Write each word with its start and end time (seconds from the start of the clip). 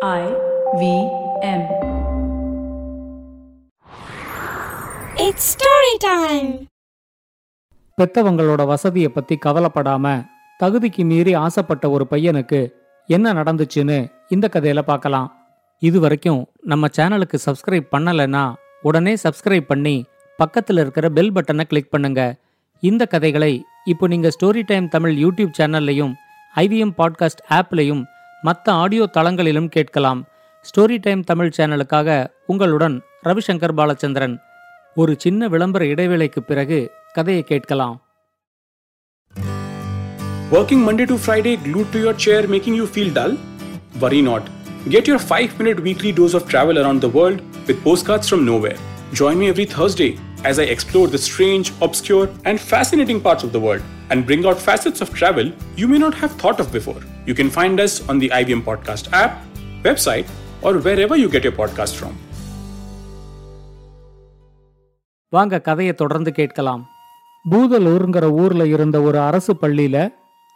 I 0.00 0.24
V 0.80 0.82
M. 1.42 1.62
It's 5.16 5.44
story 5.54 5.94
time. 6.04 6.50
பெத்தவங்களோட 7.98 8.64
வசதியை 8.66 9.08
பத்தி 9.08 9.36
கவலைப்படாம 9.46 10.04
தகுதிக்கு 10.60 11.04
மீறி 11.04 11.34
ஆசைப்பட்ட 11.34 11.90
ஒரு 11.90 12.04
பையனுக்கு 12.10 12.60
என்ன 13.08 13.32
நடந்துச்சுன்னு 13.32 13.98
இந்த 14.28 14.48
கதையில 14.52 14.82
பார்க்கலாம் 14.82 15.28
இது 15.82 16.00
வரைக்கும் 16.00 16.40
நம்ம 16.64 16.90
சேனலுக்கு 16.96 17.40
சப்ஸ்கிரைப் 17.46 17.88
பண்ணலைன்னா 17.96 18.44
உடனே 18.82 19.14
சப்ஸ்கிரைப் 19.24 19.66
பண்ணி 19.66 19.96
பக்கத்துல 20.38 20.78
இருக்கிற 20.78 21.08
பெல் 21.10 21.32
பட்டனை 21.32 21.64
கிளிக் 21.64 21.90
பண்ணுங்க 21.90 22.22
இந்த 22.82 23.04
கதைகளை 23.06 23.52
இப்போ 23.84 24.06
நீங்க 24.06 24.28
ஸ்டோரி 24.28 24.64
டைம் 24.66 24.88
தமிழ் 24.88 25.16
யூடியூப் 25.16 25.58
சேனல்லையும் 25.58 26.14
ஐவிஎம் 26.54 26.94
பாட்காஸ்ட் 26.98 27.44
ஆப்லையும் 27.50 28.04
மற்ற 28.42 28.72
ஆடியோ 28.72 29.04
தளங்களிலும் 29.16 29.68
கேட்கலாம் 29.68 30.20
ஸ்டோரி 30.64 30.96
டைம் 31.00 31.22
தமிழ் 31.24 31.54
சேனலுக்காக 31.56 32.08
உங்களுடன் 32.46 32.96
ரவிசங்கர் 33.24 33.74
பாலச்சந்திரன் 33.78 34.36
ஒரு 34.96 35.14
சின்ன 35.18 35.48
விளம்பர 35.48 35.84
இடைவேளைக்கு 35.84 36.42
பிறகு 36.42 36.78
கதையை 37.12 37.42
கேட்கலாம் 37.42 37.96
Working 40.50 40.82
Monday 40.84 41.04
to 41.04 41.16
Friday 41.18 41.56
glued 41.56 41.88
to 41.92 41.98
your 41.98 42.14
chair 42.14 42.46
making 42.48 42.74
you 42.74 42.86
feel 42.86 43.10
dull? 43.12 43.32
Worry 44.00 44.22
not. 44.22 44.44
Get 44.88 45.06
your 45.06 45.18
5 45.18 45.58
minute 45.58 45.80
weekly 45.80 46.12
dose 46.12 46.34
of 46.34 46.44
travel 46.48 46.78
around 46.78 47.00
the 47.00 47.08
world 47.08 47.38
with 47.66 47.82
postcards 47.84 48.28
from 48.28 48.42
nowhere. 48.44 48.78
Join 49.12 49.36
me 49.38 49.48
every 49.48 49.66
Thursday 49.66 50.10
as 50.44 50.58
I 50.58 50.64
explore 50.64 51.06
the 51.06 51.18
strange, 51.18 51.72
obscure, 51.80 52.28
and 52.44 52.60
fascinating 52.60 53.20
parts 53.20 53.42
of 53.42 53.52
the 53.52 53.60
world 53.60 53.82
and 54.10 54.26
bring 54.26 54.46
out 54.46 54.58
facets 54.58 55.00
of 55.00 55.14
travel 55.14 55.52
you 55.76 55.88
may 55.88 55.98
not 55.98 56.14
have 56.14 56.32
thought 56.32 56.60
of 56.60 56.72
before. 56.72 57.00
You 57.26 57.34
can 57.34 57.50
find 57.50 57.80
us 57.80 58.08
on 58.08 58.18
the 58.18 58.28
IBM 58.30 58.62
Podcast 58.62 59.12
app, 59.12 59.42
website, 59.82 60.26
or 60.62 60.78
wherever 60.78 61.16
you 61.16 61.28
get 61.28 61.42
your 61.42 61.56
podcast 61.56 61.94
from. 62.00 62.14
வாங்க 65.28 65.60
கதையை 65.60 65.94
தொடர்ந்து 65.94 66.32
கேட்கலாம் 66.32 66.86
பூதலூருங்கிற 67.50 68.30
ஊர்ல 68.30 68.66
இருந்த 68.66 69.02
ஒரு 69.02 69.18
அரசு 69.20 69.54
பள்ளியில 69.54 70.10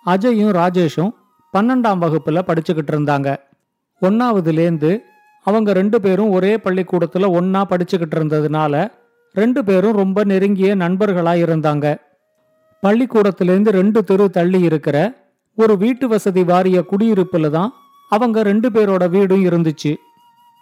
அஜயும் 0.06 0.52
ராஜேஷும் 0.52 1.12
பன்னெண்டாம் 1.54 1.98
வகுப்புல 1.98 2.42
படிச்சுக்கிட்டு 2.46 2.92
இருந்தாங்க 2.92 3.38
ஒன்னாவதுலேருந்து 4.02 5.02
அவங்க 5.42 5.72
ரெண்டு 5.72 6.00
பேரும் 6.00 6.30
ஒரே 6.30 6.56
பள்ளிக்கூடத்துல 6.56 7.28
ஒன்னா 7.40 7.62
படிச்சுக்கிட்டு 7.64 8.16
இருந்ததுனால 8.18 8.74
ரெண்டு 9.34 9.64
பேரும் 9.64 9.92
ரொம்ப 9.92 10.24
நெருங்கிய 10.24 10.74
நண்பர்களா 10.74 11.34
இருந்தாங்க. 11.44 11.86
பள்ளிக்கூடத்திலேருந்து 12.82 13.68
ரெண்டு 13.68 14.04
தெரு 14.04 14.30
தள்ளி 14.30 14.60
இருக்கிற 14.60 14.96
ஒரு 15.58 15.76
வீட்டு 15.76 16.08
வசதி 16.08 16.42
வாரிய 16.44 16.84
குடியிருப்புல 16.90 17.50
தான் 17.50 17.72
அவங்க 18.10 18.42
ரெண்டு 18.42 18.68
பேரோட 18.70 19.08
வீடும் 19.10 19.44
இருந்துச்சு. 19.48 19.92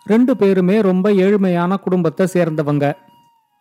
ரெண்டு 0.06 0.36
பேருமே 0.36 0.80
ரொம்ப 0.80 1.10
ஏழ்மையான 1.10 1.76
குடும்பத்தை 1.76 2.26
சேர்ந்தவங்க. 2.34 2.92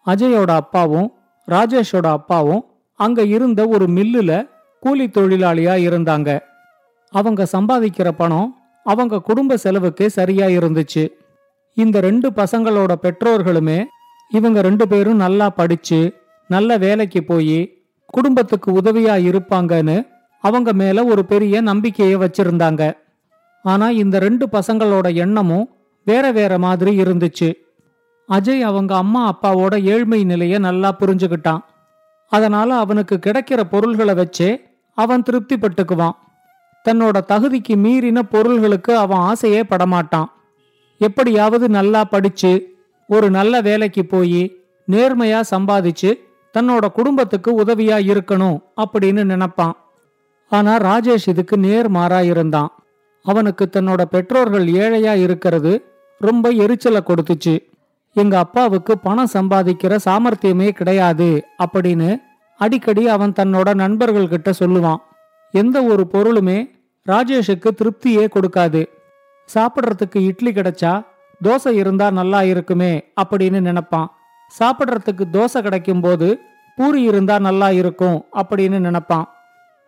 அஜயோட 0.07 0.51
அப்பாவும் 0.51 1.09
ராஜேஷோட 1.47 2.07
அப்பாவும் 2.07 2.65
அங்க 2.99 3.21
இருந்த 3.23 3.67
ஒரு 3.67 3.85
மில்லுல 3.87 4.31
கூலி 4.79 5.05
தொழிலாளியா 5.07 5.75
இருந்தாங்க. 5.87 6.39
அவங்க 7.13 7.47
சம்பாதிக்கிற 7.51 8.09
பணம் 8.11 8.49
அவங்க 8.85 9.21
குடும்ப 9.21 9.57
செலவுக்கே 9.57 10.07
சரியா 10.07 10.45
இருந்துச்சு. 10.45 11.03
இந்த 11.73 11.99
ரெண்டு 11.99 12.29
பசங்களோட 12.29 12.93
பெற்றோர்களுமே 13.01 13.79
இவங்க 14.29 14.61
ரெண்டு 14.61 14.87
பேரும் 14.87 15.15
நல்லா 15.15 15.49
படிச்சு 15.49 16.13
நல்ல 16.47 16.77
வேலைக்கு 16.77 17.23
போய் 17.23 17.83
குடும்பத்துக்கு 18.05 18.71
உதவியா 18.71 19.15
இருப்பாங்கன்னு 19.29 20.07
அவங்க 20.41 20.73
மேல 20.73 21.03
ஒரு 21.03 21.25
பெரிய 21.25 21.61
நம்பிக்கையை 21.61 22.15
வச்சிருந்தாங்க. 22.15 22.93
ஆனா 23.63 23.89
இந்த 23.89 24.19
ரெண்டு 24.19 24.47
பசங்களோட 24.51 25.15
எண்ணமும் 25.15 25.69
வேற 26.05 26.31
வேற 26.31 26.59
மாதிரி 26.59 27.01
இருந்துச்சு. 27.01 27.53
அஜய் 28.29 28.59
அவங்க 28.59 28.95
அம்மா 28.95 29.23
அப்பாவோட 29.33 29.83
ஏழ்மை 29.83 30.23
நிலைய 30.23 30.59
நல்லா 30.59 30.95
புரிஞ்சுக்கிட்டான். 30.99 31.59
அதனால 32.27 32.75
அவனுக்கு 32.75 33.19
கிடைக்கிற 33.25 33.63
பொருள்களை 33.63 34.13
வச்சே 34.13 34.61
அவன் 34.93 35.23
திருப்திப்பட்டுக்குவான். 35.31 36.17
தன்னோட 36.89 37.17
தகுதிக்கு 37.27 37.75
மீறின 37.75 38.19
பொருள்களுக்கு 38.19 38.97
அவன் 38.97 39.17
ஆசையே 39.17 39.61
படமாட்டான். 39.61 40.25
எப்படியாவது 40.97 41.69
நல்லா 41.69 42.03
படிச்சு 42.03 42.78
ஒரு 43.09 43.27
நல்ல 43.29 43.61
வேலைக்கு 43.61 44.05
போய் 44.05 44.41
நேர்மையா 44.91 45.39
சம்பாதிச்சு 45.51 46.11
தன்னோட 46.57 46.85
குடும்பத்துக்கு 46.91 47.49
உதவியா 47.61 47.97
இருக்கணும் 48.11 48.57
அப்படின்னு 48.81 49.23
நினைப்பான். 49.23 49.75
ஆனா 50.51 50.73
ராஜேஷ் 50.77 51.27
இதுக்கு 51.27 51.55
நேர்மாறா 51.57 52.19
இருந்தான். 52.23 52.69
அவனுக்கு 53.25 53.69
தன்னோட 53.71 54.01
பெற்றோர்கள் 54.03 54.65
ஏழையா 54.65 55.13
இருக்கிறது 55.21 55.73
ரொம்ப 56.17 56.49
எரிச்சலை 56.49 57.01
கொடுத்துச்சு. 57.03 57.55
எங்க 58.13 58.37
அப்பாவுக்கு 58.37 58.97
பணம் 58.97 59.33
சம்பாதிக்கிற 59.33 59.97
சாமர்த்தியமே 60.05 60.69
கிடையாது 60.69 61.29
அப்படின்னு 61.63 62.09
அடிக்கடி 62.59 63.07
அவன் 63.07 63.35
தன்னோட 63.39 63.69
நண்பர்கள்கிட்ட 63.83 64.53
சொல்லுவான். 64.59 65.01
எந்த 65.51 65.77
ஒரு 65.83 66.05
பொருளுமே 66.13 66.57
ராஜேஷுக்கு 67.07 67.69
திருப்தியே 67.81 68.25
கொடுக்காது. 68.35 68.81
சாப்பிட்றதுக்கு 69.49 70.25
இட்லி 70.25 70.51
கிடைச்சா 70.51 70.93
தோசை 71.43 71.69
இருந்தா 71.69 72.11
நல்லா 72.11 72.41
இருக்குமே 72.43 73.11
அப்படின்னு 73.21 73.59
நினைப்பான். 73.59 74.11
சாப்பிட்றதுக்கு 74.59 75.23
தோசை 75.31 75.61
கிடைக்கும் 75.61 76.01
போது 76.01 76.39
பூரி 76.75 77.01
இருந்தா 77.01 77.39
நல்லா 77.39 77.71
இருக்கும் 77.71 78.25
அப்படின்னு 78.33 78.79
நினைப்பான். 78.79 79.27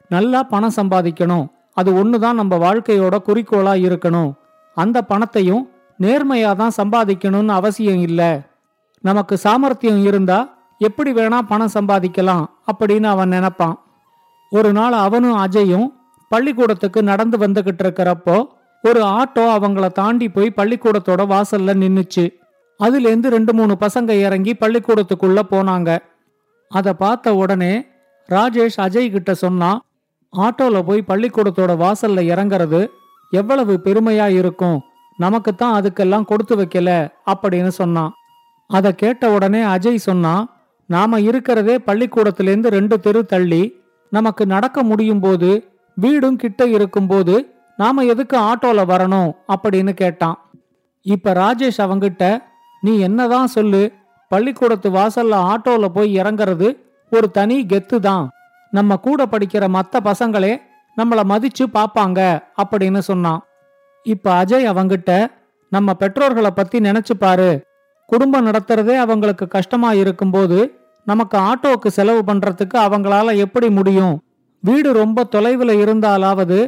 நல்லா 0.09 0.43
பணம் 0.43 0.73
சம்பாதிக்கணும். 0.75 1.47
அது 1.73 2.03
ஒண்ணுதான் 2.03 2.33
நம்ம 2.33 2.57
வாழ்க்கையோட 2.57 3.17
குறிக்கோளா 3.25 3.73
இருக்கணும். 3.87 4.33
அந்த 4.75 5.01
பணத்தையும் 5.01 5.69
நேர்மையா 6.01 6.55
தான் 6.55 6.71
சம்பாதிக்கணும்னு 6.77 7.47
அவசியம் 7.47 8.01
இல்ல. 8.01 8.41
நமக்கு 9.01 9.37
சாமர்த்தியம் 9.37 10.03
இருந்தா 10.03 10.57
எப்படி 10.77 11.13
வேணா 11.13 11.39
பணம் 11.41 11.73
சம்பாதிக்கலாம் 11.73 12.45
அப்படின்னு 12.71 13.03
அவன் 13.03 13.29
நினைப்பான். 13.29 13.79
ஒரு 14.49 14.71
நாள் 14.71 14.93
அவனும் 14.93 15.37
அஜயும் 15.37 15.87
பள்ளிக்கூடத்துக்கு 16.29 17.03
நடந்து 17.03 17.37
வந்துகிட்டு 17.37 17.83
இருக்கிறப்போ 17.83 18.45
ஒரு 18.83 19.01
ஆட்டோ 19.17 19.43
அவங்கள 19.55 19.87
தாண்டி 19.91 20.27
போய் 20.29 20.57
பள்ளிக்கூடத்தோட 20.57 21.21
வாசல்ல 21.33 21.73
நின்னுச்சு. 21.81 22.25
அதுலேருந்து 22.79 23.27
ரெண்டு 23.27 23.53
மூணு 23.53 23.73
பசங்க 23.79 24.11
இறங்கி 24.25 24.53
பள்ளிக்கூடத்துக்குள்ள 24.59 25.39
போனாங்க. 25.51 25.89
அதை 26.71 26.93
பார்த்த 26.93 27.35
உடனே 27.35 27.73
ராஜேஷ் 28.29 28.77
அஜய் 28.77 29.11
கிட்ட 29.11 29.31
சொன்னான் 29.33 29.79
ஆட்டோல 30.33 30.81
போய் 30.81 31.07
பள்ளிக்கூடத்தோட 31.07 31.71
வாசல்ல 31.83 32.21
இறங்குறது 32.33 32.81
எவ்வளவு 33.31 33.73
பெருமையா 33.83 34.27
இருக்கும். 34.39 34.79
நமக்கு 35.17 35.51
தான் 35.55 35.75
அதுக்கெல்லாம் 35.79 36.25
கொடுத்து 36.25 36.55
வைக்கல 36.55 36.89
அப்படின்னு 37.31 37.71
சொன்னான் 37.79 38.11
அதை 38.69 38.91
கேட்ட 38.95 39.23
உடனே 39.31 39.61
அஜய் 39.63 40.05
சொன்னான் 40.07 40.43
நாம 40.89 41.19
இருக்கிறதே 41.19 41.75
பள்ளிக்கூடத்திலேருந்து 41.87 42.69
ரெண்டு 42.77 42.95
தெரு 42.99 43.21
தள்ளி 43.25 43.63
நமக்கு 44.11 44.43
நடக்க 44.45 44.83
முடியும் 44.83 45.19
போது 45.19 45.49
வீடும் 45.97 46.35
கிட்ட 46.35 46.61
இருக்கும்போது 46.67 47.35
நாம 47.81 48.03
எதுக்கு 48.03 48.35
ஆட்டோல 48.39 48.81
வரணும் 48.93 49.29
அப்படின்னு 49.47 49.93
கேட்டான். 49.93 50.37
இப்ப 51.05 51.33
ராஜேஷ் 51.33 51.83
அவங்கிட்ட 51.83 52.23
நீ 52.81 52.93
என்னதான் 52.99 53.47
சொல்லு? 53.47 53.81
பள்ளிக்கூடத்து 54.29 54.89
வாசல்ல 54.89 55.35
ஆட்டோல 55.51 55.85
போய் 55.87 56.09
இறங்குறது 56.17 56.67
ஒரு 57.11 57.27
தனி 57.31 57.57
கெத்து 57.65 57.97
தான். 57.99 58.25
நம்ம 58.71 58.95
கூட 58.95 59.25
படிக்கிற 59.25 59.63
மத்த 59.77 59.95
பசங்களே 60.03 60.53
நம்மள 60.97 61.19
மதிச்சு 61.31 61.63
பாப்பாங்க 61.73 62.19
அப்படின்னு 62.61 63.01
சொன்னான். 63.09 63.41
இப்ப 64.05 64.43
அஜய் 64.43 64.69
அவங்கிட்ட 64.71 65.11
நம்ம 65.71 65.93
பெற்றோர்களை 65.93 66.51
பத்தி 66.51 66.77
நினைச்சு 66.79 67.13
பாரு. 67.19 67.51
குடும்பம் 68.09 68.47
நடத்துறதே 68.47 68.95
அவங்களுக்கு 68.97 69.45
கஷ்டமா 69.47 69.89
இருக்கும்போது 69.93 70.57
நமக்கு 71.07 71.37
ஆட்டோவுக்கு 71.49 71.87
செலவு 71.87 72.21
பண்றதுக்கு 72.27 72.77
அவங்களால 72.77 73.35
எப்படி 73.35 73.69
முடியும்? 73.69 74.15
வீடு 74.63 74.89
ரொம்ப 74.93 75.23
தொலைவில் 75.23 75.73
இருந்தாலாவது 75.83 76.59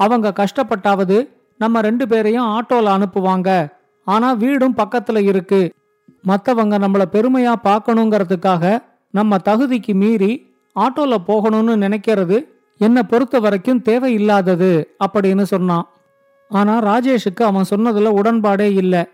அவங்க 0.00 0.32
கஷ்டப்பட்டாவது 0.36 1.16
நம்ம 1.58 1.80
ரெண்டு 1.80 2.08
பேரையும் 2.08 2.46
ஆட்டோல 2.46 2.88
அனுப்புவாங்க. 2.96 3.50
ஆனா 4.04 4.32
வீடும் 4.32 4.76
பக்கத்துல 4.76 5.18
இருக்கு. 5.22 5.72
மத்தவங்க 6.22 6.78
நம்மள 6.78 7.04
பெருமையா 7.12 7.54
பார்க்கணுங்கிறதுக்காக 7.64 8.82
நம்ம 9.10 9.36
தகுதிக்கு 9.44 9.94
மீறி 9.94 10.32
ஆட்டோல 10.80 11.16
போகணும்னு 11.26 11.74
நினைக்கிறது 11.84 12.44
என்னை 12.78 13.02
பொறுத்த 13.02 13.40
வரைக்கும் 13.40 13.82
தேவையில்லாதது 13.84 14.84
அப்படின்னு 15.06 15.42
சொன்னான். 15.42 15.86
ஆனா 16.48 16.74
ராஜேஷுக்கு 16.82 17.42
அவன் 17.42 17.70
சொன்னதுல 17.70 18.08
உடன்பாடே 18.20 18.68
இல்லை. 18.72 19.04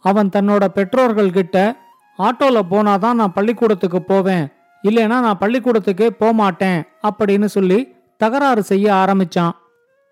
அவன் 0.00 0.28
தன்னோட 0.28 0.64
பெற்றோர்கள் 0.68 1.30
கிட்ட 1.30 1.76
ஆட்டோல 2.18 2.60
போனாதான் 2.70 3.18
நான் 3.20 3.32
பள்ளிக்கூடத்துக்கு 3.32 4.02
போவேன். 4.02 4.48
இல்லைன்னா 4.82 5.18
நான் 5.20 5.38
பள்ளிக்கூடத்துக்கே 5.40 6.08
போமாட்டேன் 6.18 6.82
அப்படின்னு 7.02 7.44
சொல்லி 7.44 7.78
தகராறு 8.16 8.62
செய்ய 8.62 8.92
ஆரம்பிச்சான். 8.92 9.56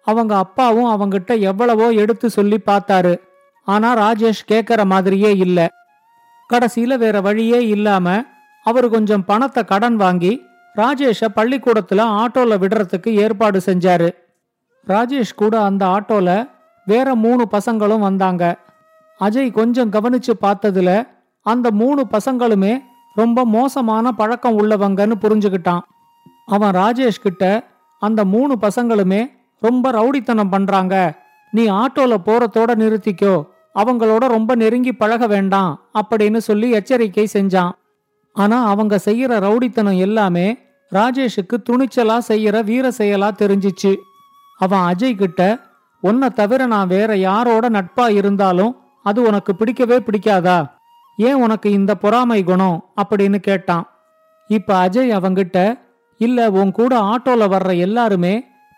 அவங்க 0.05 0.37
அப்பாவும் 0.37 0.91
அவங்கிட்ட 0.91 1.41
எவ்வளவோ 1.41 1.91
எடுத்து 1.91 2.31
சொல்லி 2.31 2.61
பார்த்தாரு. 2.67 3.21
ஆனா 3.65 3.97
ராஜேஷ் 3.97 4.45
கேட்கற 4.49 4.87
மாதிரியே 4.87 5.37
இல்ல. 5.37 5.69
கடைசியில 6.53 6.99
வேற 6.99 7.21
வழியே 7.21 7.67
இல்லாம 7.67 8.23
அவர் 8.62 8.89
கொஞ்சம் 8.89 9.25
பணத்தை 9.25 9.65
கடன் 9.65 9.97
வாங்கி 9.97 10.43
ராஜேஷ 10.77 11.25
பள்ளிக்கூடத்துல 11.37 12.03
ஆட்டோல 12.15 12.59
விடுறதுக்கு 12.59 13.09
ஏற்பாடு 13.09 13.59
செஞ்சாரு. 13.67 14.09
ராஜேஷ் 14.87 15.35
கூட 15.37 15.62
அந்த 15.62 15.87
ஆட்டோல 15.87 16.50
வேற 16.85 17.15
மூணு 17.15 17.49
பசங்களும் 17.50 17.99
வந்தாங்க. 17.99 18.57
அஜய் 19.21 19.53
கொஞ்சம் 19.53 19.91
கவனிச்சு 19.91 20.33
பார்த்ததுல 20.41 21.09
அந்த 21.43 21.71
மூணு 21.71 22.07
பசங்களுமே 22.11 22.83
ரொம்ப 23.15 23.45
மோசமான 23.45 24.12
பழக்கம் 24.12 24.59
உள்ளவங்கன்னு 24.59 25.12
புரிஞ்சுக்கிட்டான். 25.21 25.81
அவன் 26.47 26.75
ராஜேஷ் 26.75 27.23
கிட்ட 27.23 27.65
அந்த 28.00 28.25
மூணு 28.25 28.57
பசங்களுமே 28.61 29.31
ரொம்ப 29.64 29.93
ரவுடித்தனம் 29.93 30.50
பண்றாங்க. 30.50 30.94
நீ 31.50 31.69
ஆட்டோல 31.70 32.14
போறதோட 32.25 32.72
நிறுத்திக்கோ. 32.75 33.34
அவங்களோட 33.75 34.26
ரொம்ப 34.26 34.55
நெருங்கி 34.55 34.93
பழக 34.93 35.26
வேண்டாம் 35.26 35.70
அப்படின்னு 35.94 36.37
சொல்லி 36.37 36.70
எச்சரிக்கை 36.70 37.28
செஞ்சான். 37.32 37.70
ஆனா 38.32 38.64
அவங்க 38.64 39.00
செய்யற 39.05 39.32
ரவுடித்தனம் 39.46 39.99
எல்லாமே 39.99 40.46
ராஜேஷுக்கு 40.93 41.56
துணிச்சலா 41.70 42.19
செய்யற 42.28 42.64
வீர 42.64 42.88
செயலா 42.88 43.31
தெரிஞ்சிச்சு. 43.38 43.93
அவன் 44.58 44.81
அஜய் 44.81 45.16
கிட்ட 45.16 45.61
உன்னை 46.00 46.28
தவிர 46.31 46.66
நான் 46.66 46.87
வேற 46.87 47.16
யாரோட 47.16 47.69
நட்பா 47.69 48.11
இருந்தாலும் 48.11 48.76
அது 49.02 49.22
உனக்கு 49.22 49.55
பிடிக்கவே 49.56 49.96
பிடிக்காதா? 49.99 50.58
ஏன் 51.16 51.34
உனக்கு 51.34 51.70
இந்த 51.70 51.94
பொறாமை 51.94 52.44
குணம்? 52.44 52.84
அப்படின்னு 52.96 53.38
கேட்டான். 53.38 53.87
இப்ப 54.49 54.88
அஜய் 54.88 55.16
அவங்கிட்ட 55.19 55.81
இல்ல 56.19 56.50
உன் 56.50 56.72
கூட 56.72 57.00
ஆட்டோல 57.00 57.46
வர்ற 57.55 57.78
எல்லாருமே 57.78 58.34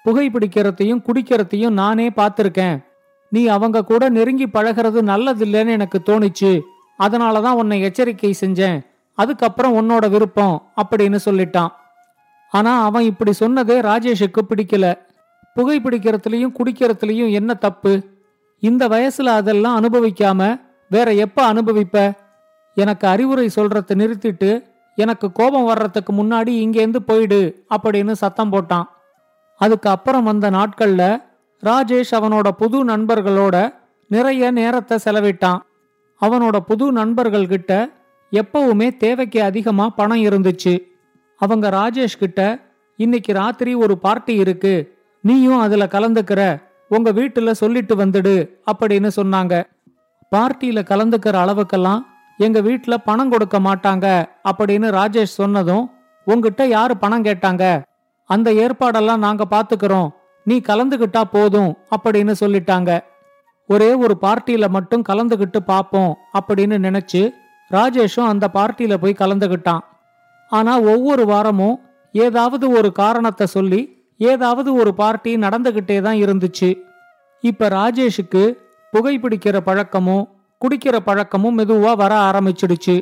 புகைப்பிடிக்கிறதையும் 0.06 1.03
குடிக்கிறதையும் 1.03 1.70
நானே 1.70 2.08
பார்த்திருக்கேன். 2.08 2.85
நீ 3.31 3.47
அவங்க 3.47 3.85
கூட 3.85 4.08
நெருங்கி 4.08 4.47
பழகிறது 4.47 5.03
நல்லதில்லைன்னு 5.03 5.69
எனக்கு 5.69 6.00
தோணிச்சு. 6.06 6.61
அதனாலதான் 6.99 7.50
உன்னை 7.50 7.81
எச்சரிக்கை 7.81 8.35
செஞ்சேன். 8.41 8.87
அதுக்கப்புறம் 9.14 9.75
உன்னோட 9.75 10.11
விருப்பம் 10.11 10.73
அப்படின்னு 10.82 11.19
சொல்லிட்டான். 11.25 11.69
ஆனா 12.50 12.85
அவன் 12.85 13.03
இப்படி 13.03 13.32
சொன்னதே 13.41 13.81
ராஜேஷுக்கு 13.81 14.41
பிடிக்கல. 14.49 14.99
புகைப்பிடிக்கிறதுலயும் 15.56 16.53
குடிக்கிறதுலையும் 16.58 17.31
என்ன 17.31 17.55
தப்பு? 17.55 18.03
இந்த 18.58 18.88
வயசுல 18.88 19.23
அதெல்லாம் 19.23 19.82
அனுபவிக்காம 19.82 20.61
வேற 20.88 21.12
எப்ப 21.12 21.53
அனுபவிப்ப? 21.53 22.12
எனக்கு 22.75 23.08
அறிவுரை 23.08 23.50
சொல்றத 23.56 23.94
நிறுத்திட்டு 23.94 24.62
எனக்கு 24.97 25.32
கோபம் 25.32 25.64
வர்றதுக்கு 25.64 26.12
முன்னாடி 26.12 26.53
இங்கேருந்து 26.64 26.97
போயிடு 26.97 27.64
அப்படின்னு 27.76 28.12
சத்தம் 28.12 28.53
போட்டான். 28.53 28.85
அதுக்கு 29.56 29.91
அப்புறம் 29.91 30.25
வந்த 30.25 30.50
நாட்கள்ல 30.50 31.23
ராஜேஷ் 31.62 32.12
அவனோட 32.12 32.49
புது 32.49 32.85
நண்பர்களோட 32.85 33.75
நிறைய 34.08 34.50
நேரத்தை 34.50 34.99
செலவிட்டான். 35.05 35.61
அவனோட 36.20 36.56
புது 36.56 36.93
நண்பர்கள்கிட்ட 36.93 37.93
எப்பவுமே 38.32 38.97
தேவைக்கு 38.97 39.43
அதிகமா 39.43 39.88
பணம் 39.88 40.23
இருந்துச்சு. 40.23 40.75
அவங்க 41.37 41.70
ராஜேஷ் 41.70 42.19
கிட்ட 42.19 42.58
இன்னைக்கு 42.97 43.32
ராத்திரி 43.32 43.75
ஒரு 43.75 43.99
பார்ட்டி 43.99 44.35
இருக்கு. 44.35 44.75
நீயும் 45.20 45.58
அதுல 45.58 45.85
கலந்துக்கிற 45.85 46.62
உங்க 46.88 47.12
வீட்டுல 47.12 47.50
சொல்லிட்டு 47.50 47.97
வந்துடு 47.97 48.49
அப்படின்னு 48.73 49.11
சொன்னாங்க. 49.17 49.55
பார்ட்டியில 50.37 50.81
கலந்துக்கிற 50.91 51.37
அளவுக்கெல்லாம் 51.44 52.00
எங்க 52.38 52.61
வீட்டுல 52.61 52.94
பணம் 53.05 53.31
கொடுக்க 53.31 53.58
மாட்டாங்க 53.58 54.06
அப்படின்னு 54.50 54.88
ராஜேஷ் 54.99 55.37
சொன்னதும் 55.41 55.91
உங்ககிட்ட 56.25 56.67
யாரு 56.67 56.97
பணம் 56.97 57.25
கேட்டாங்க? 57.25 57.82
அந்த 58.31 58.49
ஏற்பாடெல்லாம் 58.52 59.19
நாங்க 59.19 59.44
பாத்துக்கிறோம். 59.50 60.08
நீ 60.44 60.56
கலந்துகிட்டா 60.69 61.23
போதும் 61.31 61.70
அப்படின்னு 61.96 62.32
சொல்லிட்டாங்க. 62.40 62.90
ஒரே 63.70 63.94
ஒரு 63.94 64.14
பார்ட்டியில 64.23 64.69
மட்டும் 64.69 65.05
கலந்துகிட்டு 65.08 65.58
பாப்போம் 65.67 66.12
அப்படின்னு 66.38 66.76
நினைச்சு 66.87 67.23
ராஜேஷும் 67.70 68.31
அந்த 68.32 68.46
பார்ட்டியில 68.55 68.94
போய் 68.94 69.20
கலந்துகிட்டான். 69.20 69.82
ஆனா 70.52 70.81
ஒவ்வொரு 70.81 71.25
வாரமும் 71.26 71.76
ஏதாவது 72.12 72.67
ஒரு 72.70 72.93
காரணத்தை 72.93 73.46
சொல்லி 73.46 73.81
ஏதாவது 74.20 74.75
ஒரு 74.75 74.94
பார்ட்டி 74.94 75.37
நடந்துகிட்டே 75.37 75.96
தான் 76.02 76.17
இருந்துச்சு. 76.17 76.70
இப்ப 77.44 77.69
ராஜேஷுக்கு 77.69 78.43
புகைப்பிடிக்கிற 78.93 79.56
பழக்கமும் 79.61 80.25
குடிக்கிற 80.61 80.96
பழக்கமும் 80.96 81.58
மெதுவா 81.58 81.93
வர 81.96 82.12
ஆரம்பிச்சிடுச்சு. 82.29 82.96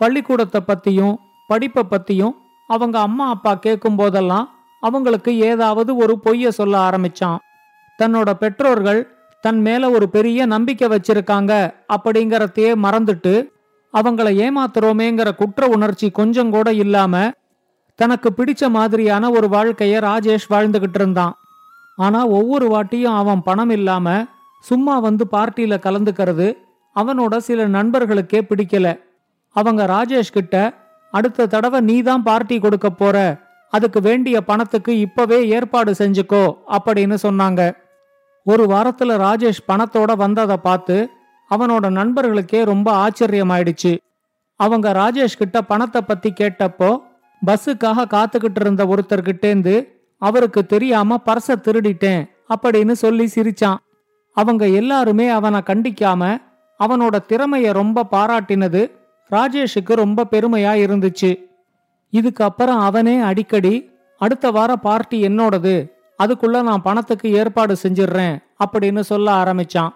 பள்ளிக்கூடத்தை 0.00 0.60
பத்தியும் 0.66 1.14
படிப்பை 1.50 1.82
பத்தியும் 1.90 2.34
அவங்க 2.66 3.00
அம்மா 3.00 3.28
அப்பா 3.28 3.54
கேட்கும் 3.54 3.96
போதெல்லாம் 3.96 4.50
அவங்களுக்கு 4.80 5.38
ஏதாவது 5.38 5.96
ஒரு 5.96 6.20
பொய்ய 6.24 6.48
சொல்ல 6.48 6.90
ஆரம்பிச்சான். 6.90 7.36
தன்னோட 8.02 8.32
பெற்றோர்கள் 8.32 9.16
தன் 9.40 9.60
மேல 9.60 9.90
ஒரு 9.90 10.08
பெரிய 10.08 10.46
நம்பிக்கை 10.46 10.88
வச்சிருக்காங்க 10.88 11.74
அப்படிங்கறதையே 11.88 12.72
மறந்துட்டு 12.84 13.48
அவங்கள 13.94 14.28
ஏமாத்துறோமேங்கிற 14.44 15.34
குற்ற 15.34 15.66
உணர்ச்சி 15.66 16.10
கொஞ்சம் 16.10 16.50
கூட 16.50 16.72
இல்லாம 16.72 17.30
தனக்கு 17.94 18.32
பிடிச்ச 18.36 18.70
மாதிரியான 18.70 19.30
ஒரு 19.30 19.48
வாழ்க்கைய 19.48 20.00
ராஜேஷ் 20.00 20.50
வாழ்ந்துகிட்டு 20.50 20.94
இருந்தான். 20.94 21.34
ஆனா 21.96 22.26
ஒவ்வொரு 22.26 22.68
வாட்டியும் 22.68 23.16
அவன் 23.16 23.42
பணம் 23.42 23.70
இல்லாம 23.70 24.24
சும்மா 24.60 24.98
வந்து 24.98 25.26
பார்ட்டியில 25.32 25.78
கலந்துக்கிறது 25.78 26.56
அவனோட 26.96 27.36
சில 27.36 27.68
நண்பர்களுக்கே 27.68 28.40
பிடிக்கல. 28.48 29.00
அவங்க 29.48 29.86
ராஜேஷ் 29.86 30.32
கிட்ட 30.32 30.81
அடுத்த 31.12 31.46
தடவை 31.46 31.80
நீ 31.80 31.96
தான் 32.02 32.22
பார்ட்டி 32.22 32.56
கொடுக்க 32.58 32.88
போற. 32.90 33.16
அதுக்கு 33.72 33.98
வேண்டிய 34.00 34.36
பணத்துக்கு 34.40 34.92
இப்பவே 34.98 35.38
ஏற்பாடு 35.56 35.92
செஞ்சுக்கோ 35.98 36.44
அப்படின்னு 36.76 37.16
சொன்னாங்க. 37.26 37.60
ஒரு 38.46 38.64
வாரத்துல 38.72 39.16
ராஜேஷ் 39.24 39.66
பணத்தோட 39.70 40.12
வந்ததை 40.16 40.56
பார்த்து 40.56 40.96
அவனோட 41.50 41.86
நண்பர்களுக்கே 41.98 42.60
ரொம்ப 42.64 42.88
ஆச்சரியமாயிடுச்சு. 43.04 43.92
அவங்க 44.60 44.88
ராஜேஷ் 44.92 45.40
கிட்ட 45.40 45.58
பணத்தை 45.62 46.00
பத்தி 46.02 46.30
கேட்டப்போ 46.40 46.90
பஸ்ஸுக்காக 47.42 48.06
காத்துக்கிட்டு 48.14 48.60
இருந்த 48.60 48.82
ஒருத்தர்கிட்டேந்து 48.84 49.74
அவருக்கு 50.22 50.60
தெரியாம 50.66 51.18
பர்ச 51.26 51.56
திருடிட்டேன் 51.66 52.22
அப்படின்னு 52.54 52.94
சொல்லி 53.04 53.26
சிரிச்சான். 53.34 53.80
அவங்க 54.36 54.64
எல்லாருமே 54.80 55.26
அவனை 55.28 55.60
கண்டிக்காம 55.66 56.22
அவனோட 56.80 57.16
திறமைய 57.30 57.72
ரொம்ப 57.72 58.06
பாராட்டினது 58.12 58.82
ராஜேஷுக்கு 59.30 59.94
ரொம்ப 59.94 60.26
பெருமையா 60.30 60.72
இருந்துச்சு. 60.84 61.50
இதுக்கு 62.10 62.44
அப்புறம் 62.44 62.78
அவனே 62.78 63.20
அடிக்கடி 63.20 63.90
அடுத்த 64.18 64.50
வார 64.50 64.76
பார்ட்டி 64.76 65.26
என்னோடது 65.28 65.90
அதுக்குள்ள 66.22 66.62
நான் 66.62 66.82
பணத்துக்கு 66.82 67.32
ஏற்பாடு 67.32 67.76
செஞ்சிடுறேன் 67.82 68.38
அப்படின்னு 68.64 69.00
சொல்ல 69.00 69.42
ஆரம்பிச்சான். 69.42 69.94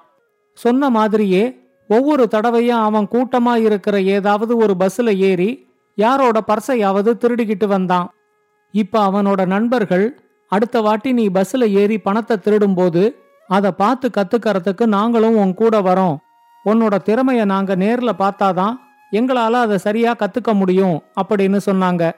சொன்ன 0.54 0.90
மாதிரியே 0.90 1.64
ஒவ்வொரு 1.88 2.28
தடவையும் 2.28 2.78
அவன் 2.78 3.08
கூட்டமா 3.10 3.54
இருக்கிற 3.54 4.00
ஏதாவது 4.02 4.56
ஒரு 4.56 4.74
பஸ்ல 4.78 5.16
ஏறி 5.16 5.66
யாரோட 5.94 6.42
பர்சையாவது 6.46 7.12
திருடிக்கிட்டு 7.20 7.66
வந்தான். 7.66 8.08
இப்ப 8.72 9.10
அவனோட 9.10 9.46
நண்பர்கள் 9.46 10.20
அடுத்த 10.48 10.80
வாட்டி 10.80 11.12
நீ 11.12 11.28
பஸ்ல 11.28 11.68
ஏறி 11.68 11.98
பணத்தை 11.98 12.36
திருடும்போது 12.36 13.14
அதை 13.48 13.70
பார்த்து 13.70 14.10
கத்துக்கறதுக்கு 14.16 14.86
நாங்களும் 14.86 15.36
உன் 15.36 15.54
கூட 15.54 15.80
வரோம். 15.80 16.16
உன்னோட 16.64 16.98
திறமைய 17.04 17.44
நாங்க 17.44 17.76
நேர்ல 17.76 18.10
பார்த்தாதான் 18.18 18.74
எங்களால் 19.10 19.54
அதை 19.54 19.78
சரியாக 19.78 20.26
கற்றுக்க 20.26 20.54
முடியும் 20.54 21.02
அப்படின்னு 21.22 21.60
சொன்னாங்க. 21.66 22.12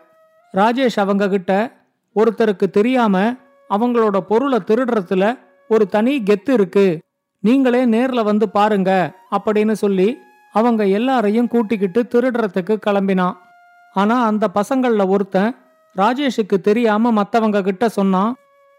ராஜேஷ் 0.52 1.00
அவங்க 1.00 1.28
கிட்ட 1.28 1.76
ஒருத்தருக்கு 2.16 2.70
தெரியாம 2.70 3.34
அவங்களோட 3.70 4.20
பொருளை 4.20 4.58
திருடுறதுல 4.66 5.38
ஒரு 5.68 5.86
தனி 5.86 6.22
கெத்து 6.22 6.50
இருக்கு. 6.50 6.98
நீங்களே 7.38 7.86
நேர்ல 7.86 8.24
வந்து 8.24 8.48
பாருங்க 8.48 9.12
அப்படின்னு 9.30 9.72
சொல்லி 9.72 10.16
அவங்க 10.52 10.86
எல்லாரையும் 10.86 11.48
கூட்டிக்கிட்டு 11.48 12.02
திருடுறதுக்கு 12.02 12.76
கிளம்பினான். 12.86 13.36
ஆனா 13.92 14.24
அந்த 14.24 14.48
பசங்கள்ல 14.54 15.08
ஒருத்தன் 15.08 15.56
ராஜேஷுக்கு 15.96 16.60
தெரியாம 16.60 17.10
மத்தவங்க 17.10 17.62
கிட்ட 17.62 17.88
சொன்னான். 17.88 18.34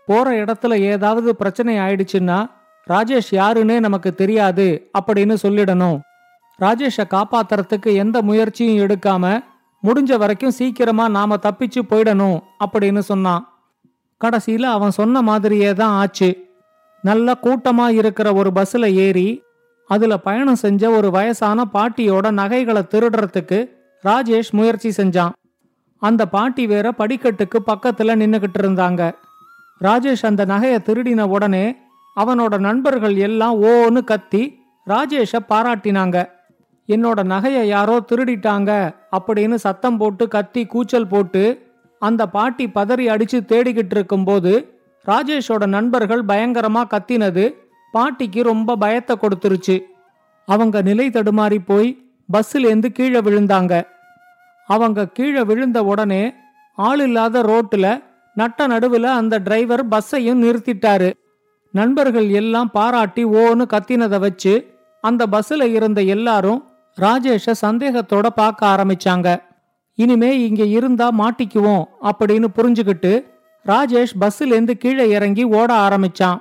போற 0.05 0.45
இடத்துல 0.45 0.79
ஏதாவது 0.79 1.35
பிரச்சனை 1.35 1.77
ஆயிடுச்சுன்னா 1.77 2.49
ராஜேஷ் 2.89 3.31
யாருன்னே 3.31 3.79
நமக்கு 3.79 4.15
தெரியாது 4.15 4.89
அப்படின்னு 4.99 5.35
சொல்லிடணும். 5.43 5.99
ராஜேஷை 6.59 7.03
காப்பாத்துறதுக்கு 7.09 7.93
எந்த 7.93 8.21
முயற்சியும் 8.21 8.87
எடுக்காம 8.87 9.43
முடிஞ்ச 9.83 10.17
வரைக்கும் 10.17 10.51
சீக்கிரமா 10.51 11.09
நாம 11.09 11.35
தப்பிச்சு 11.35 11.81
போயிடணும் 11.89 12.39
அப்படின்னு 12.65 12.99
சொன்னான். 12.99 13.53
கடைசியில 14.23 14.61
அவன் 14.61 14.91
சொன்ன 14.91 15.21
மாதிரியே 15.21 15.73
தான் 15.73 15.89
ஆச்சு. 15.89 16.47
நல்ல 17.01 17.37
கூட்டமா 17.43 17.87
இருக்கிற 17.87 18.33
ஒரு 18.33 18.51
பஸ்ல 18.55 18.93
ஏறி 18.93 19.43
அதுல 19.87 20.17
பயணம் 20.17 20.55
செஞ்ச 20.55 20.89
ஒரு 20.89 21.11
வயசான 21.11 21.65
பாட்டியோட 21.73 22.31
நகைகளை 22.31 22.81
திருடுறதுக்கு 22.81 23.69
ராஜேஷ் 24.03 24.51
முயற்சி 24.51 24.89
செஞ்சான். 24.89 25.31
அந்த 25.99 26.27
பாட்டி 26.27 26.67
வேற 26.67 26.91
படிக்கட்டுக்கு 26.97 27.59
பக்கத்துல 27.67 28.15
நின்னுகிட்டு 28.21 28.59
இருந்தாங்க. 28.59 29.11
ராஜேஷ் 29.81 30.25
அந்த 30.25 30.45
நகையை 30.45 30.77
திருடின 30.85 31.21
உடனே 31.21 31.75
அவனோட 32.15 32.59
நண்பர்கள் 32.59 33.15
எல்லாம் 33.15 33.61
ஓன்னு 33.63 34.03
கத்தி 34.03 34.61
ராஜேஷை 34.87 35.39
பாராட்டினாங்க. 35.49 36.37
என்னோட 36.89 37.19
நகையை 37.33 37.63
யாரோ 37.63 37.95
திருடிட்டாங்க 38.09 38.93
அப்படின்னு 39.17 39.55
சத்தம் 39.55 39.97
போட்டு 39.97 40.27
கத்தி 40.27 40.65
கூச்சல் 40.65 41.07
போட்டு 41.07 41.67
அந்த 41.99 42.27
பாட்டி 42.27 42.67
பதறி 42.67 43.05
அடிச்சு 43.13 43.39
தேடிக்கிட்டு 43.51 43.95
இருக்கும்போது 43.95 44.77
ராஜேஷோட 45.05 45.65
நண்பர்கள் 45.67 46.23
பயங்கரமா 46.25 46.81
கத்தினது 46.93 47.55
பாட்டிக்கு 47.91 48.41
ரொம்ப 48.43 48.75
பயத்தை 48.75 49.17
கொடுத்துருச்சு. 49.21 49.83
அவங்க 50.45 50.81
நிலை 50.81 51.09
தடுமாறி 51.09 51.59
போய் 51.65 51.89
பஸ்ஸிலேருந்து 52.33 52.89
கீழே 52.91 53.19
விழுந்தாங்க. 53.19 53.83
அவங்க 54.67 55.07
கீழே 55.07 55.43
விழுந்த 55.43 55.83
உடனே 55.83 56.33
ஆள் 56.75 56.99
இல்லாத 56.99 57.43
ரோட்டுல 57.43 58.03
நட்ட 58.33 58.67
நடுவில் 58.67 59.03
அந்த 59.03 59.37
டிரைவர் 59.37 59.83
பஸ்ஸையும் 59.87 60.43
நிறுத்திட்டாரு. 60.43 61.09
நண்பர்கள் 61.71 62.29
எல்லாம் 62.29 62.69
பாராட்டி 62.71 63.25
ஓன்னு 63.25 63.65
கத்தினதை 63.73 64.19
வச்சு 64.19 64.53
அந்த 65.01 65.27
பஸ்ஸில் 65.27 65.65
இருந்த 65.73 66.01
எல்லாரும் 66.01 66.68
ராஜேஷ 67.03 67.53
சந்தேகத்தோட 67.65 68.27
பார்க்க 68.39 68.71
ஆரம்பிச்சாங்க. 68.73 69.27
இனிமே 69.95 70.31
இங்க 70.47 70.63
இருந்தா 70.63 71.07
மாட்டிக்குவோம் 71.11 71.83
அப்படின்னு 72.09 72.47
புரிஞ்சுக்கிட்டு 72.57 73.11
ராஜேஷ் 73.65 74.13
பஸ்ஸிலேருந்து 74.21 74.71
கீழே 74.71 75.05
இறங்கி 75.09 75.43
ஓட 75.43 75.69
ஆரம்பிச்சான். 75.87 76.39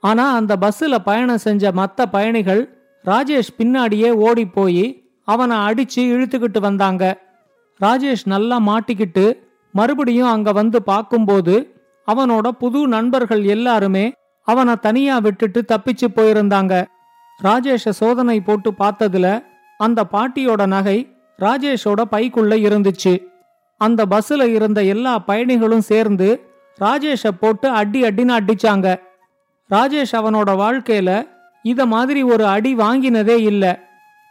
ஆனா 0.00 0.24
அந்த 0.34 0.52
பஸ்ஸில் 0.56 1.04
பயணம் 1.04 1.44
செஞ்ச 1.46 1.72
மற்ற 1.72 2.06
பயணிகள் 2.06 2.62
ராஜேஷ் 3.04 3.52
பின்னாடியே 3.58 4.10
ஓடி 4.26 4.44
போய் 4.46 4.86
அவனை 5.28 5.56
அடிச்சு 5.56 6.02
இழுத்துக்கிட்டு 6.14 6.60
வந்தாங்க. 6.60 7.04
ராஜேஷ் 7.80 8.24
நல்லா 8.24 8.56
மாட்டிக்கிட்டு 8.60 9.24
மறுபடியும் 9.74 10.32
அங்க 10.34 10.50
வந்து 10.52 10.82
பார்க்கும்போது 10.82 11.54
அவனோட 12.08 12.48
புது 12.62 12.80
நண்பர்கள் 12.88 13.42
எல்லாருமே 13.44 14.04
அவனை 14.48 14.74
தனியா 14.80 15.18
விட்டுட்டு 15.18 15.60
தப்பிச்சு 15.68 16.06
போயிருந்தாங்க. 16.16 16.74
ராஜேஷ 17.40 17.90
சோதனை 18.00 18.40
போட்டு 18.40 18.70
பார்த்ததுல 18.78 19.28
அந்த 19.82 20.00
பாட்டியோட 20.12 20.66
நகை 20.66 20.98
ராஜேஷோட 21.38 22.00
பைக்குள்ள 22.12 22.54
இருந்துச்சு. 22.66 23.14
அந்த 23.80 24.06
பஸ்ஸில் 24.06 24.46
இருந்த 24.48 24.80
எல்லா 24.82 25.18
பயணிகளும் 25.18 25.86
சேர்ந்து 25.90 26.28
ராஜேஷை 26.80 27.32
போட்டு 27.40 27.68
அடி 27.68 28.00
அடின்னு 28.02 28.34
அடிச்சாங்க. 28.38 28.86
ராஜேஷ் 29.70 30.14
அவனோட 30.20 30.50
வாழ்க்கையில 30.62 31.10
இத 31.62 31.86
மாதிரி 31.86 32.22
ஒரு 32.22 32.44
அடி 32.46 32.72
வாங்கினதே 32.76 33.36
இல்ல. 33.40 33.64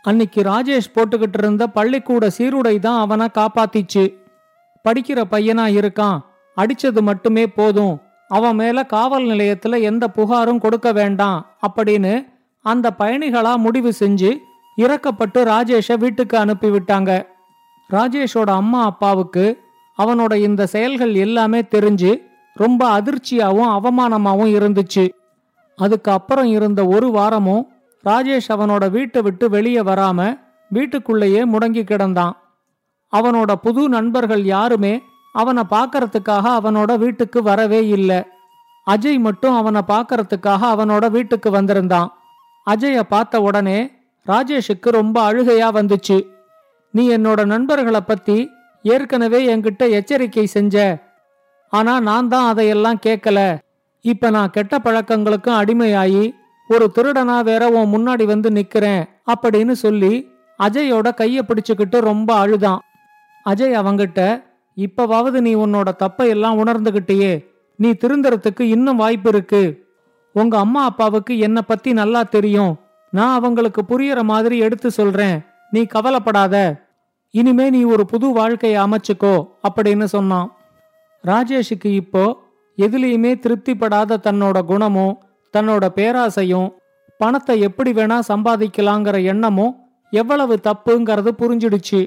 அன்னைக்கு 0.04 0.42
ராஜேஷ் 0.42 0.94
போட்டுக்கிட்டு 0.96 1.38
இருந்த 1.38 1.68
பள்ளிக்கூட 1.68 2.30
சீருடை 2.38 2.80
தான் 2.80 3.00
அவனை 3.00 3.28
காப்பாத்திச்சு. 3.34 4.04
படிக்கிற 4.84 5.22
பையனா 5.32 5.66
இருக்கான். 5.80 6.18
அடிச்சது 6.58 7.02
மட்டுமே 7.02 7.48
போதும். 7.48 7.96
அவன் 8.28 8.56
மேல 8.56 8.84
காவல் 8.84 9.26
நிலையத்துல 9.26 9.82
எந்த 9.82 10.08
புகாரும் 10.16 10.60
கொடுக்க 10.60 10.92
வேண்டாம் 10.92 11.40
அப்படின்னு 11.68 12.14
அந்த 12.66 12.88
பயணிகளா 13.00 13.54
முடிவு 13.58 13.92
செஞ்சு 14.00 14.32
இறக்கப்பட்டு 14.78 15.40
ராஜேஷை 15.44 15.98
வீட்டுக்கு 15.98 16.38
அனுப்பி 16.38 16.70
விட்டாங்க 16.70 17.28
ராஜேஷோட 17.90 18.50
அம்மா 18.50 18.84
அப்பாவுக்கு 18.84 19.46
அவனோட 19.98 20.34
இந்த 20.36 20.66
செயல்கள் 20.66 21.14
எல்லாமே 21.16 21.60
தெரிஞ்சு 21.62 22.22
ரொம்ப 22.54 23.02
அதிர்ச்சியாவும் 23.02 23.72
அவமானமாகவும் 23.78 24.54
இருந்துச்சு. 24.58 25.10
அதுக்கு 25.76 26.12
அப்புறம் 26.12 26.46
இருந்த 26.46 26.86
ஒரு 26.86 27.12
வாரமும் 27.12 27.68
ராஜேஷ் 28.06 28.50
அவனோட 28.50 28.90
வீட்டை 28.90 29.22
விட்டு 29.22 29.50
வெளியே 29.50 29.80
வராம 29.80 30.40
வீட்டுக்குள்ளேயே 30.70 31.46
முடங்கி 31.46 31.84
கிடந்தான். 31.84 32.32
அவனோட 33.14 33.54
புது 33.54 33.90
நண்பர்கள் 33.90 34.44
யாருமே 34.44 35.02
அவனை 35.34 35.64
பார்க்கறதுக்காக 35.70 36.46
அவனோட 36.60 36.98
வீட்டுக்கு 36.98 37.44
வரவே 37.44 37.88
இல்லை. 37.88 38.24
அஜய் 38.88 39.20
மட்டும் 39.20 39.56
அவனை 39.56 39.82
பார்க்கறதுக்காக 39.88 40.62
அவனோட 40.74 41.12
வீட்டுக்கு 41.12 41.52
வந்திருந்தான். 41.52 42.12
அஜய 42.70 43.00
பார்த்த 43.00 43.42
உடனே 43.42 43.80
ராஜேஷுக்கு 44.28 44.90
ரொம்ப 44.90 45.32
அழுகையா 45.32 45.68
வந்துச்சு. 45.78 46.28
நீ 46.92 47.10
என்னோட 47.10 47.46
நண்பர்களை 47.46 48.02
பத்தி 48.02 48.50
ஏற்கனவே 48.84 49.56
என்கிட்ட 49.56 49.90
எச்சரிக்கை 49.90 50.46
செஞ்ச. 50.46 51.04
ஆனா 51.70 52.00
நான் 52.00 52.28
தான் 52.28 52.48
அதையெல்லாம் 52.48 53.00
கேட்கல 53.06 53.58
இப்ப 54.02 54.30
நான் 54.30 54.50
கெட்ட 54.50 54.78
பழக்கங்களுக்கும் 54.78 55.60
அடிமையாயி 55.62 56.32
ஒரு 56.68 56.92
திருடனா 56.96 57.44
வேற 57.44 57.70
உன் 57.70 57.94
முன்னாடி 57.94 58.26
வந்து 58.26 58.50
நிக்கிறேன் 58.50 59.04
அப்படின்னு 59.34 59.72
சொல்லி 59.72 60.28
அஜயோட 60.60 61.10
கைய 61.18 61.40
பிடிச்சுக்கிட்டு 61.48 62.00
ரொம்ப 62.00 62.36
அழுதான். 62.36 62.80
அஜய் 63.50 63.78
அவங்கிட்ட 63.82 64.44
இப்பவாவது 64.78 65.40
நீ 65.40 65.56
உன்னோட 65.56 65.90
தப்பை 66.00 66.28
எல்லாம் 66.28 66.66
உணர்ந்துகிட்டியே. 66.66 67.46
நீ 67.76 67.90
திருந்தறதுக்கு 67.92 68.62
இன்னும் 68.62 68.96
வாய்ப்பு 68.96 69.30
இருக்கு. 69.30 69.90
உங்க 70.34 70.58
அம்மா 70.58 70.84
அப்பாவுக்கு 70.84 71.38
என்ன 71.38 71.62
பத்தி 71.62 71.94
நல்லா 71.94 72.24
தெரியும். 72.24 72.78
நான் 73.12 73.36
அவங்களுக்கு 73.36 73.82
புரியற 73.82 74.22
மாதிரி 74.22 74.58
எடுத்து 74.58 74.92
சொல்றேன். 74.92 75.42
நீ 75.72 75.82
கவலைப்படாத. 75.84 76.56
இனிமே 77.34 77.70
நீ 77.70 77.84
ஒரு 77.84 78.06
புது 78.06 78.28
வாழ்க்கையை 78.28 78.84
அமைச்சுக்கோ 78.84 79.36
அப்படின்னு 79.68 80.04
சொன்னான். 80.04 80.48
ராஜேஷுக்கு 81.24 81.92
இப்போ 81.94 82.24
எதுலேயுமே 82.78 83.32
திருப்திப்படாத 83.40 84.20
தன்னோட 84.24 84.66
குணமும் 84.66 85.18
தன்னோட 85.58 85.86
பேராசையும் 85.96 86.70
பணத்தை 87.18 87.60
எப்படி 87.60 87.92
வேணா 87.92 88.20
சம்பாதிக்கலாங்கிற 88.28 89.24
எண்ணமும் 89.24 89.76
எவ்வளவு 90.12 90.60
தப்புங்கிறது 90.64 91.32
புரிஞ்சிடுச்சு. 91.38 92.02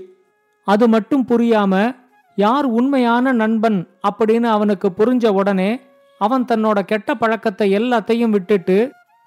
அது 0.65 0.89
மட்டும் 0.89 1.27
புரியாம 1.29 1.97
யார் 2.37 2.65
உண்மையான 2.65 3.33
நண்பன்? 3.33 3.79
அப்படின்னு 4.09 4.49
அவனுக்கு 4.57 4.89
புரிஞ்ச 4.99 5.29
உடனே 5.29 5.81
அவன் 6.21 6.45
தன்னோட 6.45 6.81
கெட்ட 6.81 7.15
பழக்கத்தை 7.15 7.77
எல்லாத்தையும் 7.77 8.31
விட்டுட்டு 8.31 8.77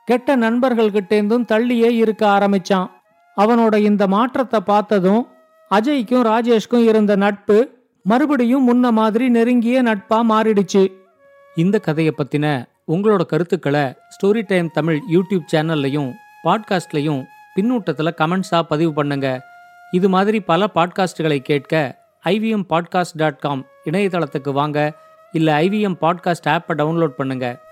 கெட்ட 0.07 0.37
நண்பர்கள்கிட்டேந்தும் 0.37 1.45
தள்ளியே 1.51 1.89
இருக்க 2.01 2.27
ஆரம்பிச்சான். 2.27 2.89
அவனோட 3.37 3.75
இந்த 3.77 4.07
மாற்றத்தை 4.07 4.59
பார்த்ததும் 4.59 5.27
அஜய்க்கும் 5.71 6.23
ராஜேஷ்க்கும் 6.29 6.83
இருந்த 6.83 7.15
நட்பு 7.15 7.57
மறுபடியும் 8.03 8.67
முன்ன 8.67 8.91
மாதிரி 8.91 9.29
நெருங்கிய 9.29 9.83
நட்பா 9.83 10.19
மாறிடுச்சு. 10.29 10.83
இந்த 11.55 11.79
கதையை 11.79 12.13
பத்தின 12.17 12.67
உங்களோட 12.87 13.25
கருத்துக்களை 13.25 13.83
ஸ்டோரி 14.15 14.43
டைம் 14.47 14.71
தமிழ் 14.71 15.01
யூடியூப் 15.11 15.49
சேனல்லையும் 15.53 16.09
பாட்காஸ்ட்லையும் 16.43 17.21
பின்னூட்டத்தில் 17.55 18.17
கமெண்ட்ஸாக 18.21 18.61
பதிவு 18.61 18.93
பண்ணுங்க. 18.93 19.27
இது 19.91 20.09
மாதிரி 20.09 20.39
பல 20.39 20.69
பாட்காஸ்டுகளை 20.75 21.39
கேட்க 21.39 21.73
ஐவிஎம் 22.23 22.67
பாட்காஸ்ட் 22.69 23.19
டாட் 23.23 23.39
காம் 23.39 23.65
இணையதளத்துக்கு 23.85 24.51
வாங்க. 24.51 24.93
இல்லை 25.31 25.53
ஐவிஎம் 25.67 26.01
பாட்காஸ்ட் 26.01 26.51
ஆப்பை 26.55 26.73
டவுன்லோட் 26.81 27.17
பண்ணுங்கள் 27.17 27.65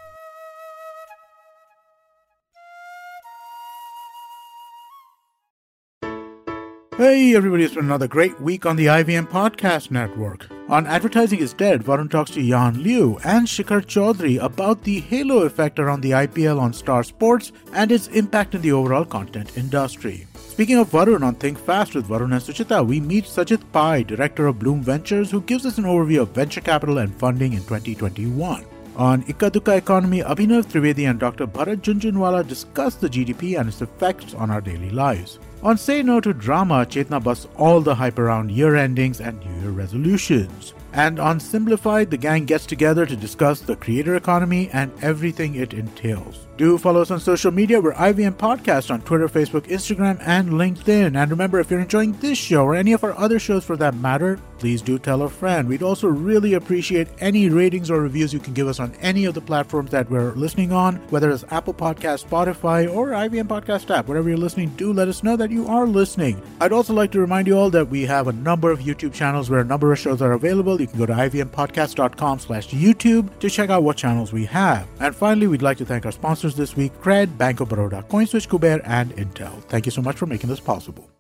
Hey 7.06 7.36
everybody, 7.36 7.64
it's 7.64 7.76
been 7.76 7.86
another 7.86 8.08
great 8.08 8.42
week 8.42 8.66
on 8.66 8.78
the 8.78 8.88
IVM 8.88 9.30
Podcast 9.30 9.92
Network. 9.92 10.48
On 10.70 10.88
Advertising 10.88 11.38
is 11.38 11.54
Dead, 11.54 11.84
Varun 11.84 12.10
talks 12.10 12.32
to 12.32 12.42
Jan 12.42 12.82
Liu 12.82 13.20
and 13.24 13.46
Shikhar 13.46 13.86
Chaudhary 13.86 14.42
about 14.42 14.82
the 14.82 15.02
halo 15.02 15.44
effect 15.44 15.78
around 15.78 16.02
the 16.02 16.10
IPL 16.10 16.60
on 16.60 16.74
Star 16.74 17.04
Sports 17.04 17.52
and 17.74 17.92
its 17.92 18.08
impact 18.08 18.56
in 18.56 18.62
the 18.64 18.72
overall 18.72 19.06
content 19.06 19.56
industry. 19.56 20.26
Speaking 20.36 20.80
of 20.80 20.90
Varun 20.90 21.22
on 21.22 21.36
Think 21.36 21.60
Fast 21.60 21.94
with 21.94 22.08
Varun 22.08 22.34
and 22.34 22.42
Suchita, 22.42 22.84
we 22.84 23.00
meet 23.00 23.26
Sajit 23.26 23.62
Pai, 23.72 24.04
director 24.04 24.48
of 24.48 24.58
Bloom 24.58 24.82
Ventures, 24.82 25.30
who 25.30 25.42
gives 25.42 25.68
us 25.68 25.78
an 25.78 25.84
overview 25.84 26.24
of 26.24 26.30
venture 26.30 26.60
capital 26.60 26.98
and 26.98 27.14
funding 27.14 27.54
in 27.54 27.60
2021. 27.66 28.66
On 28.96 29.22
Ikaduka 29.24 29.78
Economy, 29.78 30.22
Abhinav 30.22 30.66
Trivedi 30.66 31.08
and 31.08 31.20
Dr. 31.20 31.46
Bharat 31.46 31.82
Junjunwala 31.82 32.48
discuss 32.48 32.96
the 32.96 33.10
GDP 33.10 33.60
and 33.60 33.70
its 33.70 33.84
effects 33.84 34.34
on 34.34 34.50
our 34.50 34.62
daily 34.62 34.90
lives. 34.90 35.38
On 35.66 35.80
Say 35.80 36.04
No 36.04 36.22
to 36.22 36.32
Drama, 36.32 36.86
Chetna 36.86 37.24
busts 37.24 37.48
all 37.58 37.82
the 37.82 37.96
hype 37.96 38.20
around 38.20 38.52
year 38.52 38.76
endings 38.76 39.20
and 39.20 39.40
New 39.40 39.62
Year 39.62 39.72
resolutions. 39.72 40.76
And 40.94 41.20
on 41.20 41.40
Simplified, 41.40 42.12
the 42.12 42.18
gang 42.18 42.46
gets 42.46 42.68
together 42.68 43.04
to 43.08 43.16
discuss 43.16 43.62
the 43.62 43.76
creator 43.76 44.16
economy 44.16 44.70
and 44.74 44.92
everything 45.02 45.56
it 45.56 45.74
entails. 45.74 46.46
Do 46.58 46.78
follow 46.78 47.02
us 47.02 47.10
on 47.10 47.20
social 47.20 47.50
media. 47.52 47.82
We're 47.82 47.94
IVM 47.94 48.36
Podcast 48.36 48.92
on 48.92 49.02
Twitter, 49.02 49.28
Facebook, 49.28 49.68
Instagram, 49.68 50.22
and 50.22 50.52
LinkedIn. 50.52 51.20
And 51.20 51.32
remember, 51.32 51.60
if 51.60 51.72
you're 51.72 51.80
enjoying 51.80 52.12
this 52.20 52.38
show 52.38 52.64
or 52.64 52.76
any 52.76 52.94
of 52.94 53.04
our 53.04 53.18
other 53.18 53.40
shows 53.40 53.66
for 53.66 53.76
that 53.78 53.96
matter, 53.96 54.40
please 54.60 54.82
do 54.82 54.98
tell 54.98 55.22
a 55.24 55.30
friend. 55.30 55.68
We'd 55.68 55.84
also 55.84 56.08
really 56.08 56.54
appreciate 56.54 57.08
any 57.20 57.50
ratings 57.50 57.90
or 57.90 58.02
reviews 58.02 58.34
you 58.34 58.40
can 58.40 58.54
give 58.54 58.68
us 58.68 58.80
on 58.80 58.94
any 59.02 59.26
of 59.26 59.34
the 59.34 59.42
platforms 59.42 59.92
that 59.92 60.10
we're 60.10 60.34
listening 60.34 60.72
on, 60.72 60.96
whether 61.10 61.30
it's 61.30 61.46
Apple 61.52 61.74
Podcast, 61.74 62.26
Spotify, 62.26 62.94
or 62.94 63.10
IVM 63.10 63.48
Podcast 63.48 63.96
app. 63.96 64.08
Whatever 64.08 64.30
you're 64.30 64.38
listening, 64.38 64.70
do 64.76 64.94
let 64.94 65.08
us 65.08 65.24
know 65.24 65.36
that 65.36 65.52
you 65.52 65.68
are 65.68 65.86
listening. 65.86 66.42
I'd 66.62 66.74
also 66.74 66.94
like 66.94 67.12
to 67.12 67.20
remind 67.20 67.48
you 67.48 67.58
all 67.58 67.70
that 67.72 67.90
we 67.90 68.04
have 68.04 68.28
a 68.28 68.34
number 68.34 68.72
of 68.72 68.80
YouTube 68.80 69.14
channels 69.14 69.50
where 69.50 69.60
a 69.60 69.66
number 69.66 69.92
of 69.92 70.00
shows 70.00 70.22
are 70.22 70.34
available. 70.34 70.80
You 70.80 70.88
can 70.88 71.00
go 71.00 71.06
to 71.06 71.14
ivmpodcast.com 71.14 72.40
slash 72.40 72.70
YouTube 72.70 73.38
to 73.40 73.50
check 73.50 73.70
out 73.70 73.84
what 73.84 73.98
channels 73.98 74.34
we 74.34 74.46
have. 74.46 74.88
And 75.00 75.16
finally, 75.16 75.48
we'd 75.48 75.62
like 75.62 75.78
to 75.78 75.86
thank 75.86 76.06
our 76.06 76.12
sponsors 76.12 76.56
this 76.56 76.76
week, 76.76 76.94
Cred, 77.02 77.38
Bank 77.38 77.60
of 77.60 77.70
Baroda, 77.70 78.06
CoinSwitch, 78.10 78.48
Kuber, 78.48 78.82
and 78.86 79.16
Intel. 79.16 79.62
Thank 79.64 79.86
you 79.86 79.92
so 79.92 80.02
much 80.02 80.18
for 80.18 80.26
making 80.26 80.50
this 80.50 80.60
possible. 80.60 81.15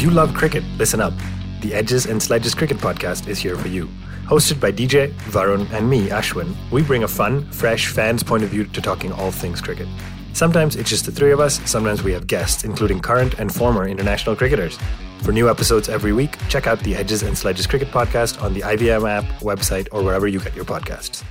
If 0.00 0.04
you 0.04 0.12
love 0.12 0.32
cricket, 0.32 0.64
listen 0.78 0.98
up. 0.98 1.12
The 1.60 1.74
Edges 1.74 2.06
and 2.06 2.22
Sledges 2.22 2.54
Cricket 2.54 2.78
Podcast 2.78 3.28
is 3.28 3.38
here 3.38 3.54
for 3.54 3.68
you. 3.68 3.86
Hosted 4.24 4.58
by 4.58 4.72
DJ, 4.72 5.12
Varun, 5.28 5.70
and 5.72 5.90
me, 5.90 6.08
Ashwin, 6.08 6.56
we 6.70 6.82
bring 6.82 7.02
a 7.02 7.06
fun, 7.06 7.44
fresh 7.50 7.88
fan's 7.88 8.22
point 8.22 8.42
of 8.42 8.48
view 8.48 8.64
to 8.64 8.80
talking 8.80 9.12
all 9.12 9.30
things 9.30 9.60
cricket. 9.60 9.86
Sometimes 10.32 10.74
it's 10.74 10.88
just 10.88 11.04
the 11.04 11.12
three 11.12 11.32
of 11.32 11.38
us, 11.38 11.60
sometimes 11.70 12.02
we 12.02 12.12
have 12.12 12.26
guests, 12.26 12.64
including 12.64 13.00
current 13.00 13.34
and 13.34 13.54
former 13.54 13.86
international 13.86 14.34
cricketers. 14.34 14.78
For 15.20 15.32
new 15.32 15.50
episodes 15.50 15.90
every 15.90 16.14
week, 16.14 16.38
check 16.48 16.66
out 16.66 16.80
the 16.80 16.96
Edges 16.96 17.22
and 17.22 17.36
Sledges 17.36 17.66
Cricket 17.66 17.88
Podcast 17.88 18.42
on 18.42 18.54
the 18.54 18.60
IVM 18.60 19.06
app, 19.06 19.24
website, 19.40 19.86
or 19.92 20.02
wherever 20.02 20.26
you 20.26 20.40
get 20.40 20.56
your 20.56 20.64
podcasts. 20.64 21.24